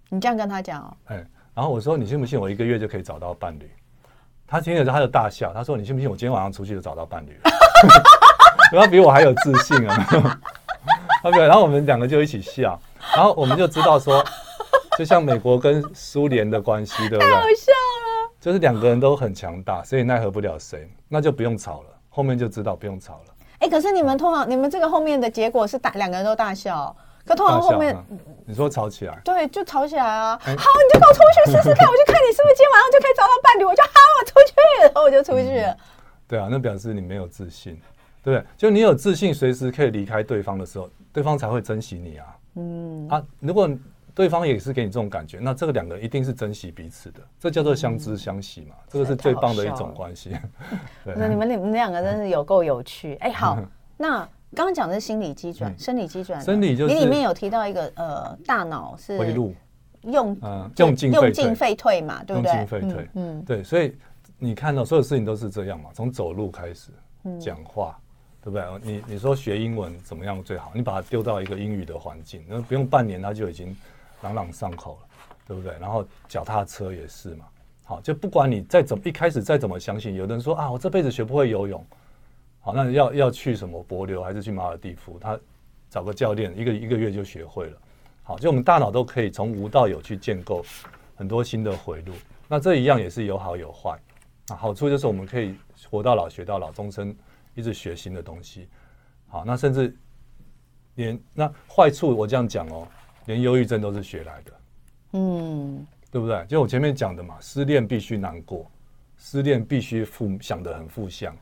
[0.08, 0.96] 你这样跟他讲哦？
[1.06, 3.70] 哎，然后我说你信不信我一个月就可以找到伴侣？
[4.46, 7.50] 他听了之后他就大笑，他说你信不信我今天晚上出去就找到伴侣了？
[8.80, 10.40] 他比我还有自信啊
[11.22, 12.80] ！OK，然后我们两个就一起笑，
[13.14, 14.24] 然后我们就知道说，
[14.98, 17.30] 就像美国跟苏联的关系，对不对？
[17.30, 21.86] 太好笑了，就是两个人都很强大，谁也奈何不了谁，那就不用吵了。
[22.08, 23.34] 后面就知道不用吵了。
[23.60, 27.96] 哎、欸，可是你们通常你们这个后面的结果是大两个人都大笑，可通常后面
[28.44, 30.38] 你说吵起来，对，就吵起来啊！
[30.44, 35.70] 欸、好，你就跟我出去试试看，我就看你是不是今天晚上就可以找到伴侣，我就好，我出去，然后我就出去了。
[35.70, 35.78] 嗯、
[36.32, 37.78] 对啊，那表示你没有自信。
[38.24, 38.46] 对不对？
[38.56, 42.38] 就你有自信，随时可以离开对方的时候，对方才会珍惜你啊。
[42.54, 43.68] 嗯啊，如果
[44.14, 48.76] 对方也是给你这种感觉，那这个两个一定是珍惜彼此的，这叫做相知相惜嘛。
[48.78, 50.30] 嗯、这个是最棒的一种关系。
[51.04, 53.16] 那，你们你们两个真是有够有趣。
[53.16, 53.58] 哎，好，
[53.96, 54.20] 那
[54.54, 59.52] 刚刚讲的是心理机转，生理机转，生理就是你里面有提到一个呃，大脑是回路
[60.02, 62.52] 用嗯用进用进废退嘛，对不对？
[62.80, 63.96] 用退，嗯，对，所以
[64.42, 66.90] 你看到所有事情都是这样嘛，从走路开始，
[67.40, 67.96] 讲话。
[68.44, 68.64] 对不对？
[68.82, 70.72] 你你说学英文怎么样最好？
[70.74, 73.76] 你把它丢到一个英语的环境，那不用半年，它就已经
[74.20, 75.08] 朗朗上口了，
[75.46, 75.72] 对不对？
[75.80, 77.44] 然后脚踏车也是嘛。
[77.84, 81.86] 好，就不管你再怎么一开始再怎么相信，有的人说啊，我这辈子学不会游泳，
[82.58, 85.20] 好，那要要去什么博流还是去马尔地夫？
[85.20, 85.38] 他
[85.88, 87.78] 找个教练，一个一个月就学会了。
[88.24, 90.64] 好，就我们大脑都可以从无到有去建构
[91.14, 92.12] 很多新的回路。
[92.48, 93.96] 那这一样也是有好有坏
[94.48, 94.56] 啊。
[94.56, 95.54] 好处就是我们可以
[95.90, 97.16] 活到老学到老，终身。
[97.54, 98.66] 一直学新的东西，
[99.28, 99.94] 好，那甚至
[100.94, 102.88] 连那坏处我这样讲哦，
[103.26, 104.52] 连忧郁症都是学来的，
[105.12, 106.46] 嗯，对不对？
[106.46, 108.66] 就我前面讲的嘛，失恋必须难过，
[109.18, 111.36] 失恋必须负想的很负向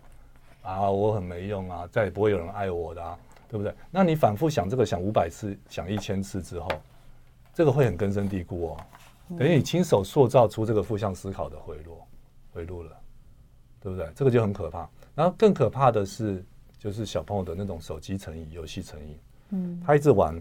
[0.63, 3.17] 啊，我很没用啊，再也不会有人爱我的啊，
[3.49, 3.73] 对不对？
[3.89, 6.69] 那你反复想这个想五百次，想一千次之后，
[7.55, 8.77] 这个会很根深蒂固哦，
[9.39, 12.01] 等于你亲手塑造出这个负向思考的回路，
[12.53, 12.91] 回路了，
[13.81, 14.11] 对不对？
[14.15, 14.89] 这个就很可怕。
[15.15, 16.45] 然后更可怕的是，
[16.79, 19.19] 就是小朋友的那种手机成瘾、游戏成瘾。
[19.51, 20.41] 嗯，他一直玩，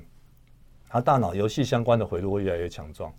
[0.87, 3.11] 他大脑游戏相关的回路会越来越强壮，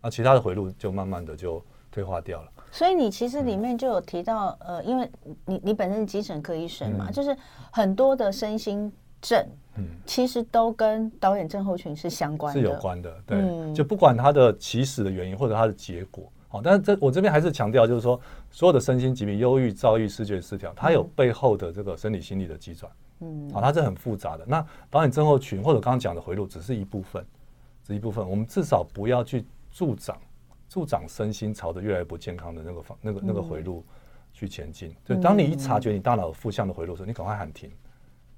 [0.00, 2.52] 那其他的回路就慢慢的就退化掉了。
[2.70, 5.10] 所以你其实里面就有提到，呃，因为
[5.44, 7.36] 你你本身是急诊科医生嘛，就是
[7.70, 13.22] 很多的身心症，嗯，其实都跟导演症候群是相关的，是有关的。
[13.26, 16.30] 对，就不管它的起始的原因或者它的结果。
[16.48, 24.44] 好，但是这我这边还是强调，就是说，所有的身心疾病，忧郁、躁郁、视觉失调，它有背后的这个生理心理的机转，嗯，好，它是很复杂的。
[24.46, 27.26] 那导演症候群或者刚刚讲的回路，只是一部分，
[27.82, 28.28] 只一部分。
[28.28, 30.16] 我们至少不要去助长
[30.68, 33.84] 助长身心朝着越来越不健康的那个方那个那个回路
[34.32, 34.94] 去前进。
[35.04, 37.70] 就当你一察觉你大脑负向的回路的时候，你赶快喊停，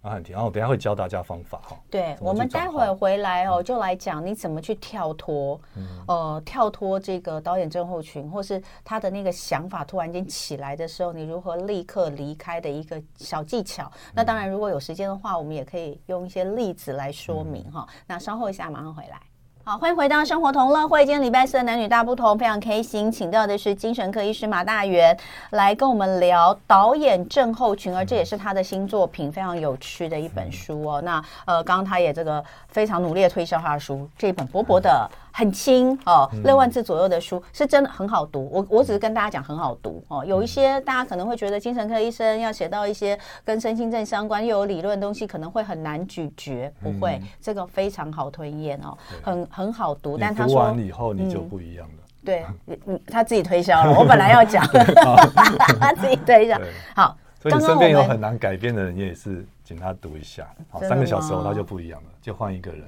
[0.01, 0.35] 然后很甜。
[0.35, 1.77] 然后我等下会教大家方法哈。
[1.91, 13.91] 对，我们待会儿回来哦，就来讲你怎么去跳脱，嗯、呃，跳脱这个导演症候群，或是他的那个想法突然间起来的时候，你如何立刻离开的一个小技巧。
[13.95, 17.87] 嗯、那当然，如果有时间的话，我们也可以用一些例子来说明哈。
[17.89, 19.21] 嗯、那稍后一下马上回来。
[19.69, 21.05] 好，欢迎回到生活同乐会。
[21.05, 25.15] 今天礼拜四的男女大不同，非常开心，请到的是精神科医师马大元
[25.51, 31.03] 来跟我们聊导演症候群，而这也是他的新作品，非常有趣的一本书哦。
[31.03, 35.07] 那呃，刚刚他也这个非常努力的推销他的书，这本薄薄的。
[35.39, 38.51] 很轻哦，六万字左右的书是真的很好读。
[38.53, 40.25] 我我只是跟大家讲很好读哦。
[40.25, 46.69] 有一些大家可能会觉得精神科医生要写到一些跟身心症相关又有理论的东西，可能会很难咀嚼。
[46.83, 50.19] 不会，这个非常好吞咽哦，很很好读。
[50.19, 51.95] 但他说，读完以后你就不一样了。
[52.25, 52.45] 对，
[52.87, 53.97] 嗯，他自己推销了。
[53.97, 54.67] 我本来要讲，
[55.79, 56.59] 他自己推销。
[56.97, 60.49] 好，所以你身边有很难改变的人，你也是请他读一下。
[60.69, 62.83] 好，三个小时后他就不一样了，就换一个人。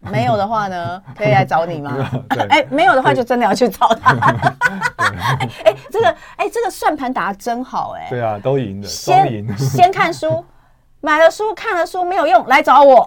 [0.00, 1.94] 没有的话呢， 可以来找你吗？
[2.48, 4.12] 哎，没有的话就真的要去找他。
[5.64, 8.06] 哎，这个哎，这个算盘打的真好哎。
[8.08, 8.88] 对啊，都赢的。
[8.88, 10.44] 先 先看书，
[11.00, 13.06] 买了书看了书没有用，来找我。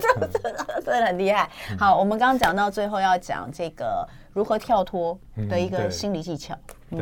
[0.00, 1.48] 真的真的真很厉害。
[1.78, 5.18] 好，我们刚刚讲到最后要讲这个如何跳脱
[5.50, 6.54] 的一个心理技巧。
[6.90, 7.00] 对，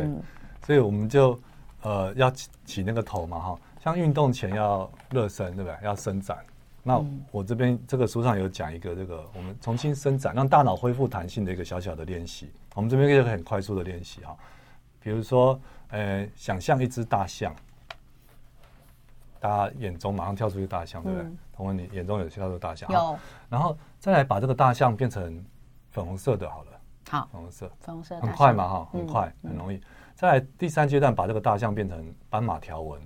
[0.66, 1.38] 所以我们就
[1.82, 5.76] 呃要起起那个头嘛哈，像运动前要热身，对不对？
[5.84, 6.36] 要伸展。
[6.82, 12.50] 那我这边这个书上有讲一个这个我们重新伸展，让大脑恢复弹性的一个小小的练习。
[12.74, 14.34] 我们这边可以很快速的练习哈，
[15.00, 17.54] 比如说，呃，想象一只大象，
[19.38, 21.30] 大家眼中马上跳出一个大象，对不对？
[21.52, 22.90] 同文，你眼中有跳出大象？
[22.90, 23.18] 有。
[23.48, 25.44] 然后再来把这个大象变成
[25.90, 26.70] 粉红色的，好了。
[27.10, 27.28] 好。
[27.32, 27.70] 粉红色。
[27.80, 28.18] 粉红色。
[28.20, 29.78] 很快嘛哈，很快，很容易。
[30.14, 33.00] 再来第三阶段，把这个大象变成斑马条纹。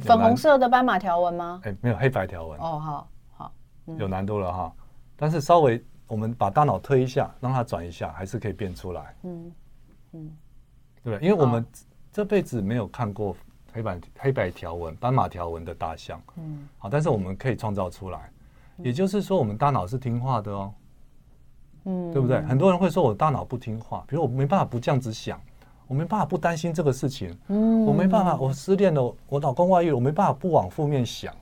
[0.00, 1.60] 粉红色的斑马条纹吗？
[1.64, 2.58] 哎，没有黑白条纹。
[2.58, 3.52] 哦，好好，
[3.98, 4.72] 有难度了哈。
[5.16, 9.14] 但是稍微我们把大脑推一下，让它转一下，还是可以变出来。
[9.22, 9.52] 嗯
[10.12, 10.36] 嗯，
[11.02, 11.26] 对不对？
[11.26, 11.64] 因为我们
[12.12, 13.34] 这辈子没有看过
[13.72, 16.20] 黑白黑白条纹、斑马条纹的大象。
[16.36, 18.30] 嗯，好，但是我们可以创造出来。
[18.76, 20.74] 也就是说，我们大脑是听话的哦。
[21.84, 22.40] 嗯，对不对？
[22.42, 25.40] 很多人会说我大脑不听话，比如我没办法不这样子想。
[25.88, 31.34] 我没办法不担心这个事情，嗯，我没办法，我失恋了，我老公外遇，我没办法不往负面想，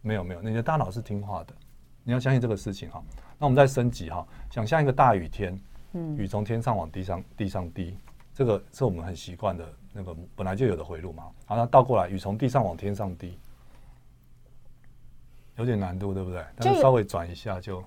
[0.00, 1.54] 没有没有，你的大脑是听话的，
[2.02, 3.00] 你要相信这个事情哈。
[3.38, 5.56] 那我们再升级哈，想象一个大雨天，
[5.92, 7.96] 嗯，雨从天上往地上地上滴，
[8.34, 11.24] 这个是我们很习惯的那个本来就有的回路嘛。
[11.46, 13.38] 好，那倒过来，雨从地上往天上滴，
[15.56, 16.44] 有点难度，对不对？
[16.56, 17.80] 但是稍微转一下就，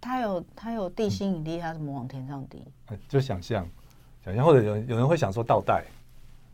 [0.00, 2.64] 它有它有地心引力，它怎么往天上滴？
[3.08, 3.64] 就想象。
[4.24, 5.84] 然后或者有有人会想说倒带，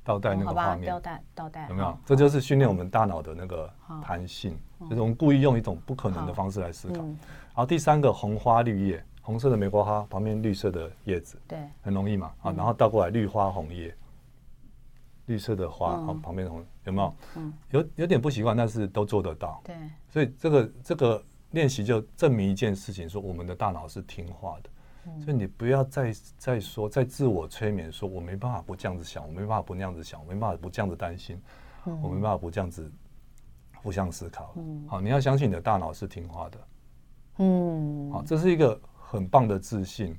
[0.05, 1.98] 倒带那个画面，倒带倒带有没有？
[2.05, 3.72] 这就是训练我们大脑的那个
[4.03, 4.57] 弹性，
[4.88, 7.03] 就是我们故意用一种不可能的方式来思考。
[7.03, 12.33] 然后第三个红花绿叶，红色的玫瑰花旁边绿色的叶子，对，很容易嘛。
[12.42, 13.94] 啊，然后倒过来绿花红叶，
[15.27, 17.14] 绿色的花啊旁边红有没有？
[17.70, 19.61] 有有点不习惯，但是都做得到。
[19.64, 19.74] 对，
[20.11, 24.70] 所以这个这个练习就证明一件事情，说我们的大脑是听话的。
[25.23, 31.40] 所以你不要再再说，再自我催眠，说我没办法不这样子想，我没办法不那样子想，我没办法不这样子担心，
[31.85, 32.90] 嗯、我没办法不这样子
[33.83, 34.55] 互相思考。
[34.57, 36.59] 嗯、好，你要相信你的大脑是听话的。
[37.38, 40.17] 嗯，好，这是一个很棒的自信。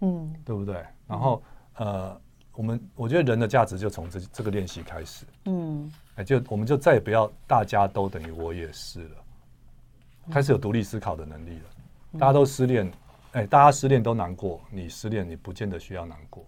[0.00, 0.84] 嗯，对不对？
[1.06, 1.42] 然后
[1.76, 2.20] 呃，
[2.52, 5.24] 我们我觉得人的价值就从这这个练习开始。
[5.44, 9.16] 嗯，哎，就我们就再也不要大家都等于我也是了，
[10.30, 11.64] 开始有独立思考的能力了。
[12.12, 12.90] 嗯、大家都失恋。
[13.32, 16.44] 哎，大家失恋都难过，你失恋你不见得需要难过，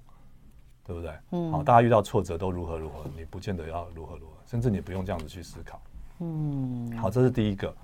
[0.85, 1.13] 对不对？
[1.33, 5.81] 嗯，好，大家遇到挫折都如何如何，你不见得要如何如何，甚至你不用这样子去思考。
[6.21, 7.75] 嗯，好，这是第一个，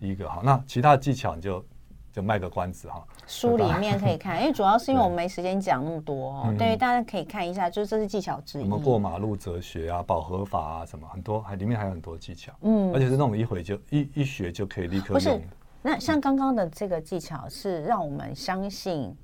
[0.00, 1.64] 第一个好，那其他的技巧你就
[2.12, 3.04] 就卖个关子哈。
[3.26, 6.54] 书里面可以看，因为主要是因为我们没时间讲那么多哦。
[6.58, 8.62] 对，大家可以看一下，就是这是技巧之一。
[8.62, 12.52] 什么过马路哲学啊，饱和法啊，什么很多，还里面还有很多技巧。
[12.62, 15.42] 嗯，而且是那种一回就一一学就可以立刻用。
[15.88, 19.16] 那像刚刚的这个技巧是让我们相信，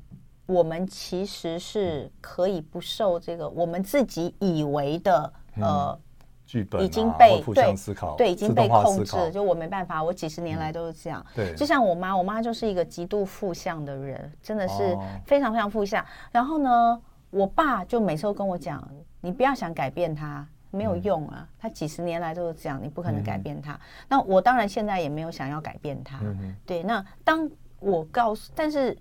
[0.46, 5.98] 我们其实是可以不受这个我们自己以为的呃
[6.46, 7.74] 剧本已经被对
[8.16, 11.22] 对已经被控制，就我没办法，我几十年来都是这样。
[11.34, 14.96] 对，就像我妈，我妈就是一个极度负向的人，真的是
[15.26, 16.02] 非常非常负向。
[16.32, 16.98] 然后呢，
[17.28, 18.82] 我爸就每次都跟我讲，
[19.20, 20.48] 你不要想改变他。
[20.74, 23.72] 没有用啊，他几十年来都是这样，你不可能改变他。
[23.72, 26.18] 嗯、那我当然现在也没有想要改变他。
[26.22, 27.48] 嗯、对，那当
[27.80, 28.96] 我告诉，但是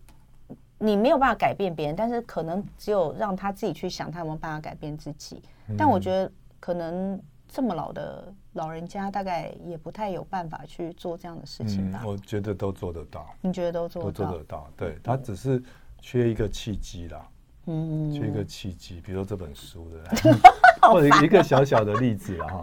[0.77, 5.41] 你没有办法改变别人，但是可能只有让他自己去想，他有没有办法改变自己。
[5.67, 12.01] 嗯、但我觉得可能这么老的老人家，大概也不太有办法去做这样的事情吧？
[12.03, 13.27] 嗯，我觉得都做得到。
[13.41, 14.25] 你觉得都做得到？
[14.25, 14.69] 都做得到。
[14.75, 15.63] 对，他只是
[15.99, 17.27] 缺一个契机啦。
[17.65, 20.39] 嗯，缺一个契机，比如说这本书的，
[20.89, 22.61] 或者一个小小的例子了哈。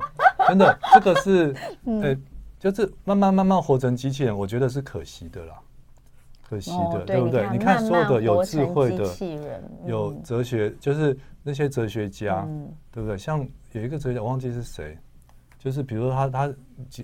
[0.49, 2.17] 真的，这个是，呃，
[2.59, 5.55] 就是慢慢慢慢活成机器人，我觉得是可惜的啦。
[6.49, 7.49] 可惜的，哦、对，不对？
[7.53, 13.17] 你看，所有的有智慧的、嗯、有哲学，就是那些哲学家，嗯、对不对？
[13.17, 14.99] 像有一个哲学家，我忘记是谁，
[15.61, 16.55] 就是比如说他他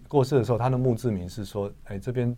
[0.09, 2.37] 过世的时候，他的墓志铭是说：“哎，这边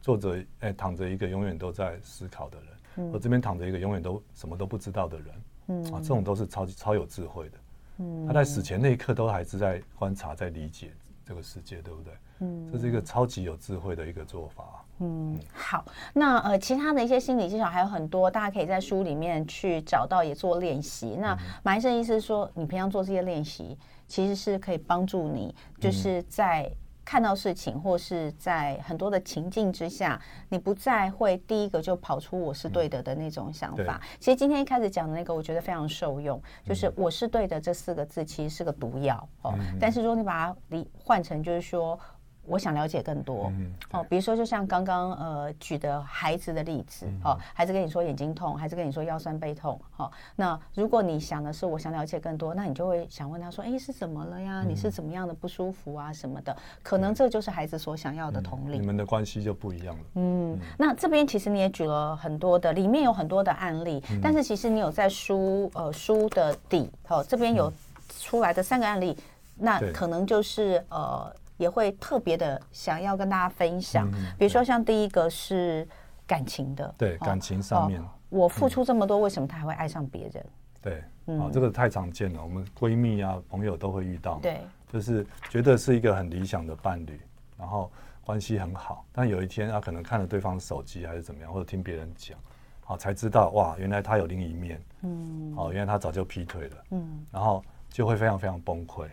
[0.00, 5.26] 坐着哎躺着一个永远都在思考的人，嗯、我这边躺着一个永远都什么都不知道的人。”
[5.68, 7.58] 嗯啊，这种都是超级超有智慧的。
[7.98, 10.90] 嗯，他在死前那一刻都还是在观察，在理解
[11.24, 12.12] 这个世界，对不对？
[12.40, 14.84] 嗯，这是一个超级有智慧的一个做法。
[14.98, 21.16] 嗯，好，那呃，其他的一些心理技巧还有很多，大家可以在书里面去找到，也做练习。
[21.20, 23.78] 那马医生意思是说，你平常做这些练习，
[24.08, 26.68] 其实是可以帮助你，就是在
[27.04, 34.00] 看到事情或是在很多的情境之下，你不再会第一个就跑出“我是对的”的那种想法。
[34.18, 39.54] 其实今天一开始讲的那个，我觉得非常受用，就是“我是对的”这四个字其实是个毒药哦。
[39.80, 41.98] 但是如果你把它理换成，就是说。
[42.44, 54.62] 我想了解更多，嗯、哦，比如说就像刚刚呃举的孩子的例子，嗯、哦，孩子跟你说眼睛痛，孩子跟你说腰酸背痛，哦，那如果你想的是我想了解更多，那你就会想问他说，哎，是怎么了呀？
[54.64, 56.56] 嗯、你是怎么样的不舒服啊什么的？
[56.82, 58.78] 可能这就是孩子所想要的同理。
[58.78, 60.04] 嗯、你们的关系就不一样了。
[60.14, 67.72] 嗯，嗯那这边其实你也举了很多的，里面有很多的案例，嗯、但是其实你有在书呃书的底，哦，这边有
[68.18, 69.24] 出来的三个案例，嗯、
[69.58, 71.32] 那可能就是呃。
[71.56, 75.86] 也会特别的想要跟大家分享，比如说像第一个是
[76.26, 80.46] 感情的，对感情上面，我付出这么多，为什么他还会爱上别人？
[80.80, 84.60] 对，哦，这个太常见了，我们闺蜜啊、朋友都会遇到，对，
[84.92, 87.20] 就是觉得是一个很理想的伴侣，
[87.56, 87.92] 然后
[88.24, 92.36] 关系很好，但有一天他可能看了对方手机还是怎么样，或者听别人讲，
[92.80, 99.06] 好才知道哇，原来他有另一面，嗯，哦，原来他早就劈腿了，嗯，然后就会非常非常崩溃，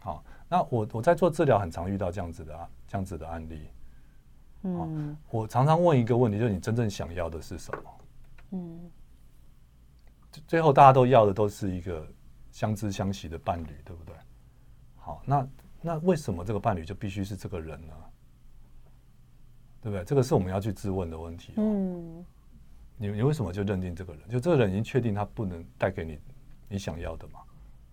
[0.00, 0.24] 好。
[0.50, 3.68] 那我我在做治疗，很常遇到这样子的啊，这样子的案例。
[4.62, 7.82] 嗯，我常常问一个问题，就是你真正想要的是什么？
[8.50, 8.90] 嗯，
[10.48, 12.04] 最后大家都要的都是一个
[12.50, 14.14] 相知相惜的伴侣，对不对？
[14.96, 15.48] 好，那
[15.80, 17.94] 那为什么这个伴侣就必须是这个人呢？
[19.80, 20.04] 对不对？
[20.04, 21.54] 这个是我们要去质问的问题。
[21.56, 22.26] 嗯，
[22.96, 24.28] 你你为什么就认定这个人？
[24.28, 26.18] 就这个人已经确定他不能带给你
[26.68, 27.40] 你想要的吗？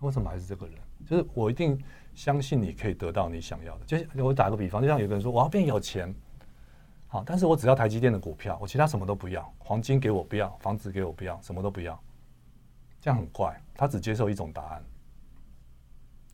[0.00, 0.76] 为什么还是这个人？
[1.06, 1.78] 就是我一定。
[2.14, 3.84] 相信你可以得到你想要的。
[3.86, 6.12] 就是我打个比方，就像有个人说，我要变有钱，
[7.06, 11.96] 好，但是我只要台积电的股票，我其他什么都不要，黄金给我不要，房子给我不要，什么都不要，
[13.00, 13.56] 这样很怪。
[13.72, 14.82] 他只接受一种答案，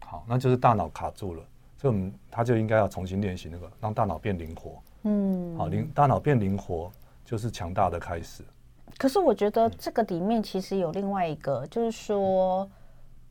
[0.06, 1.42] 好，那就是大脑卡住了。
[1.76, 4.82] 所以我们他就应该要重新练习那个，让大脑变灵活。
[5.02, 6.90] 嗯，好，灵大脑变灵活
[7.26, 8.42] 就是强大的开始。
[8.96, 12.66] 可是我觉得这个里面其实有另外一个，就是说。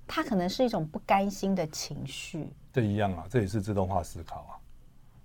[0.08, 4.52] 它可能是一种不甘心的情绪，这一样啊，这也是自动化思考啊。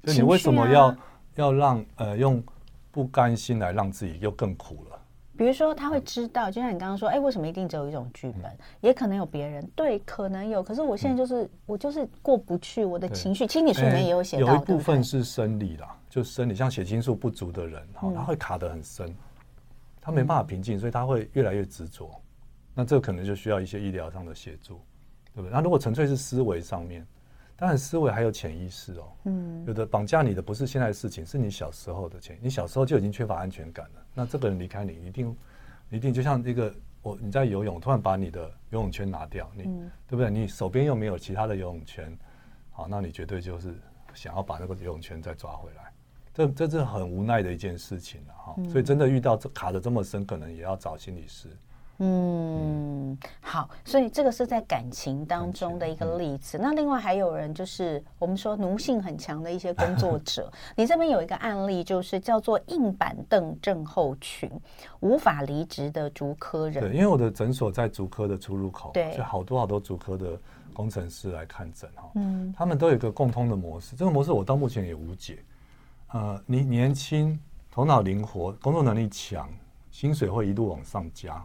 [0.04, 0.98] 就你为什么要、啊、
[1.34, 2.42] 要让呃用
[2.90, 4.98] 不甘心来让自己又更苦了？
[5.36, 8.50] 比如说他会知道，就像你刚刚说，哎，为什么一定只有一种剧本？
[8.50, 10.60] 嗯、也可能有别人，对，可能有。
[10.60, 13.46] 可是我现在就是、嗯、我就是过不去我的情绪。
[13.46, 19.14] 心理书里面也有写到，有一部分是生理啦，就生理，像血清素不足的人，哈、嗯，他会卡得很深，
[20.00, 22.10] 他没办法平静，嗯、所以他会越来越执着。
[22.78, 24.80] 那这个可能就需要一些医疗上的协助，
[25.34, 25.50] 对不对？
[25.50, 27.04] 那如果纯粹是思维上面，
[27.56, 29.12] 当然思维还有潜意识哦。
[29.24, 34.06] 嗯，有的绑架你的不是现在的事情，是你小时候的潜，你小时候就已经缺乏安全感了。
[34.14, 35.36] 那这个人离开你，一定
[35.90, 40.30] 一定就像一个我你在游泳，突然把你的游泳圈拿掉，你、嗯、对不对？
[40.30, 42.16] 你手边又没有其他的游泳圈，
[42.70, 43.74] 好，那你绝对就是
[44.14, 45.92] 想要把那个游泳圈再抓回来。
[46.32, 48.54] 这这是很无奈的一件事情了哈。
[48.58, 51.48] 嗯、所以真的遇到这卡的这么深，可能也要找心理师。
[52.00, 56.56] 嗯，好，所以这个是在感情当中的一个例子。
[56.56, 64.48] 那另外还有人就是我们说奴性很强的一些工作者，你这边有一个案例，就是叫做硬板凳症候群，
[65.00, 66.80] 无法离职的竹科人。
[66.84, 70.38] 对，因为我的诊所在竹科的出入口，对，就好多好多竹科的
[70.72, 72.08] 工程师来看诊哈。
[72.14, 75.40] 嗯，他们都有一个共通的模式，这个模式我到目前也无解。
[76.12, 77.36] 呃，你年轻，
[77.72, 79.50] 头脑灵活，工作能力强，
[79.90, 81.44] 薪水会一路往上加。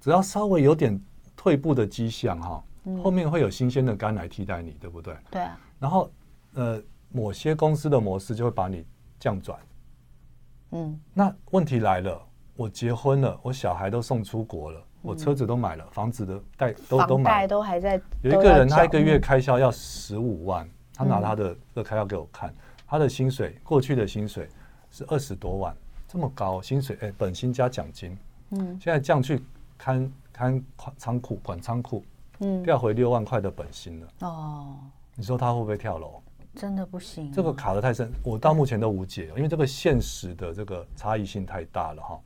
[0.00, 0.98] 只要稍微有点
[1.36, 2.64] 退步的迹象，哈，
[3.02, 5.14] 后面会有新鲜的肝来替代你，对不对？
[5.30, 5.60] 对啊。
[5.78, 6.10] 然后，
[6.54, 8.84] 呃，某些公司的模式就会把你
[9.18, 9.58] 降转。
[10.70, 10.98] 嗯。
[11.12, 12.20] 那问题来了，
[12.56, 18.00] 我结婚了，我小孩都送出国了，我车子都买了，房子的贷都都买，都还在。
[18.22, 22.54] 有一个人他一个月开销要十五万，他拿他的这个开销给我看，
[22.86, 24.48] 他的薪水过去的薪水
[24.90, 25.76] 是二十多万，
[26.08, 28.16] 这么高薪水，哎，本薪加奖金，
[28.50, 29.42] 嗯，现在降去
[29.80, 30.64] 看看
[30.98, 32.04] 仓库管仓库，
[32.40, 34.08] 嗯，调回六万块的本薪了。
[34.20, 34.76] 哦，
[35.14, 36.20] 你说他会不会跳楼？
[36.54, 42.20] 真的不行，这个卡的太深，我到目前都无解，因为这个现实的这个差异性太大了哈。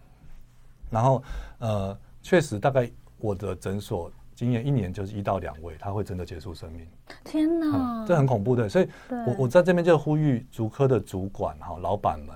[0.91, 1.23] 然后
[1.59, 1.97] 呃。
[2.27, 6.89] 确实，大概我的诊所经验一年就是一到两位，他会真的结束生命。
[7.23, 7.67] 天哪，
[8.01, 8.67] 嗯、这很恐怖的。
[8.67, 12.35] 所以我我在这边就呼吁足科的主管哈，老板们，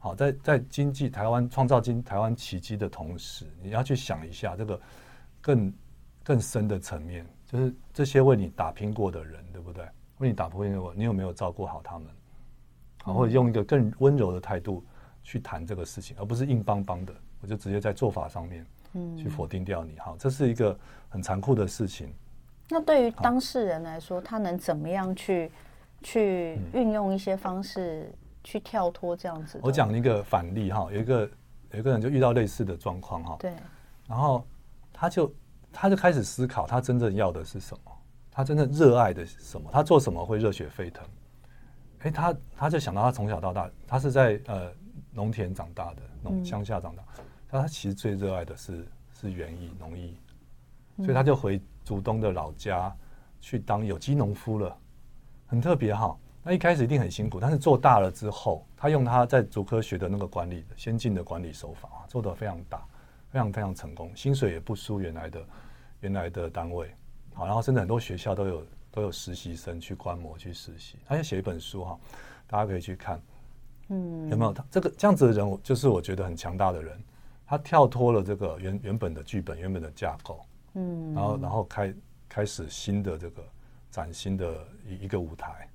[0.00, 4.80] 好，在在经济台湾创造经台湾奇迹的同时，你要去想一下这个
[5.40, 5.72] 更
[6.24, 9.84] 更深的层面，就是这些为你打拼过的人，对不对？
[10.18, 12.08] 为你打拼过，你有没有照顾好他们？
[13.02, 14.84] 好，或者用一个更温柔的态度
[15.22, 18.66] 去谈这个事情，而不是硬邦邦的，我就直接在做法上面。
[18.94, 20.76] 嗯，去否定掉你，好，这是一个
[21.08, 22.12] 很残酷的事情。
[22.68, 25.52] 那对于当事人来说，他能怎么样去
[26.02, 28.12] 去运用一些方式
[28.42, 29.60] 去跳脱这样子？
[29.62, 31.30] 我讲一个反例哈，有一个
[31.72, 33.52] 有一个人就遇到类似的状况哈，对，
[34.08, 34.46] 然后
[34.92, 35.34] 他就
[35.72, 37.92] 他就开始思考，他真正要的是什么？
[38.30, 39.68] 他真正热爱的是什么？
[39.72, 41.06] 他做什么会热血沸腾？
[42.00, 44.72] 哎，他他就想到他从小到大，他是在呃
[45.12, 47.02] 农田长大的，农乡下长大。
[47.48, 50.16] 他其实最热爱的是是园艺农艺，
[50.98, 52.96] 所以他就回竹东的老家
[53.40, 54.76] 去当有机农夫了，
[55.46, 56.16] 很特别哈。
[56.42, 62.82] 那一开始一定很辛苦，但是做大了之后，他用他在竹科学的那个管理的先进的管理手法啊，做得非常大，
[63.30, 65.42] 非常非常成功，薪水也不输原来的
[66.00, 66.90] 原来的单位。
[67.34, 71.98] 好，然后甚至很多学校都有都有实习生去观摩去实习，他就写一本书哈，
[72.46, 73.20] 大家可以去看，
[73.88, 74.52] 嗯，有没有？
[74.52, 76.98] 他这个这样子的人，就是我觉得很强大的人。
[77.46, 80.40] 他跳脱了这个原原本的剧本，原本的架构，
[80.74, 81.94] 嗯，然后然后开
[82.28, 83.42] 开始新的这个
[83.90, 85.68] 崭新的一一个舞台，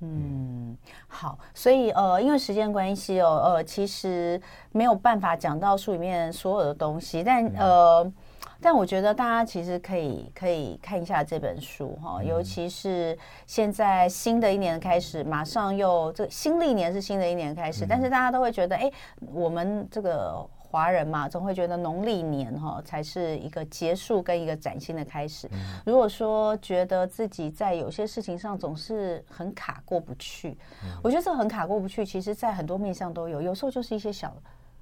[0.00, 0.76] 嗯，
[1.08, 4.40] 好，所以呃，因为时间关系哦，呃，其实
[4.72, 8.12] 没有办法讲到书里面所有的东西，但呃，
[8.60, 18.90] 但我觉得大家其实可以可以看一下这本书哈，尤其是现在新的一年开始，马上又这新历年是新的一年开始，但是大家都会觉得，哎，
[19.32, 20.46] 我们这个。
[20.70, 25.48] 华人嘛，总会觉得农历年哈才是一个结束跟一个崭新的开始。
[25.52, 33.42] 嗯、如果说觉得自己在有些事情上总是很卡过不去，嗯、我觉得这很卡过不去，其实在很多面向都有。
[33.42, 34.32] 有时候就是一些小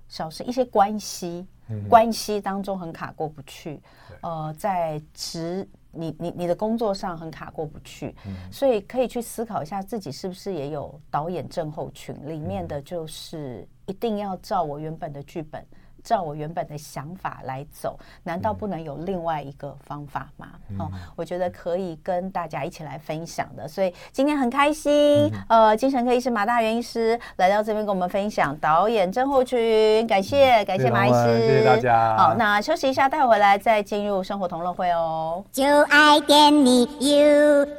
[0.08, 3.80] 小事，一些关系、嗯、关系当中很卡过不去。
[4.20, 15.60] 呃，在职你你你的工作上很卡过不去，嗯、所以可以去思考一下自己是不是也有导演症候群，里面的就是一定要照我原本的剧本。
[16.04, 20.46] 照我原本的想法来走，难道不能有另外一个方法吗？
[20.70, 23.68] 嗯、哦，我觉得可以跟大家一起来分享的。
[23.68, 32.16] 所以今天很开心，嗯、呃，精神科医师马大元医师来到这边跟我们分享导演症候群，感谢、嗯、感谢马医师，谢谢大家。
[32.16, 35.44] 好，那休息一下，待会回来再进入生活同乐会哦。
[35.52, 37.74] 就爱点你 UFO。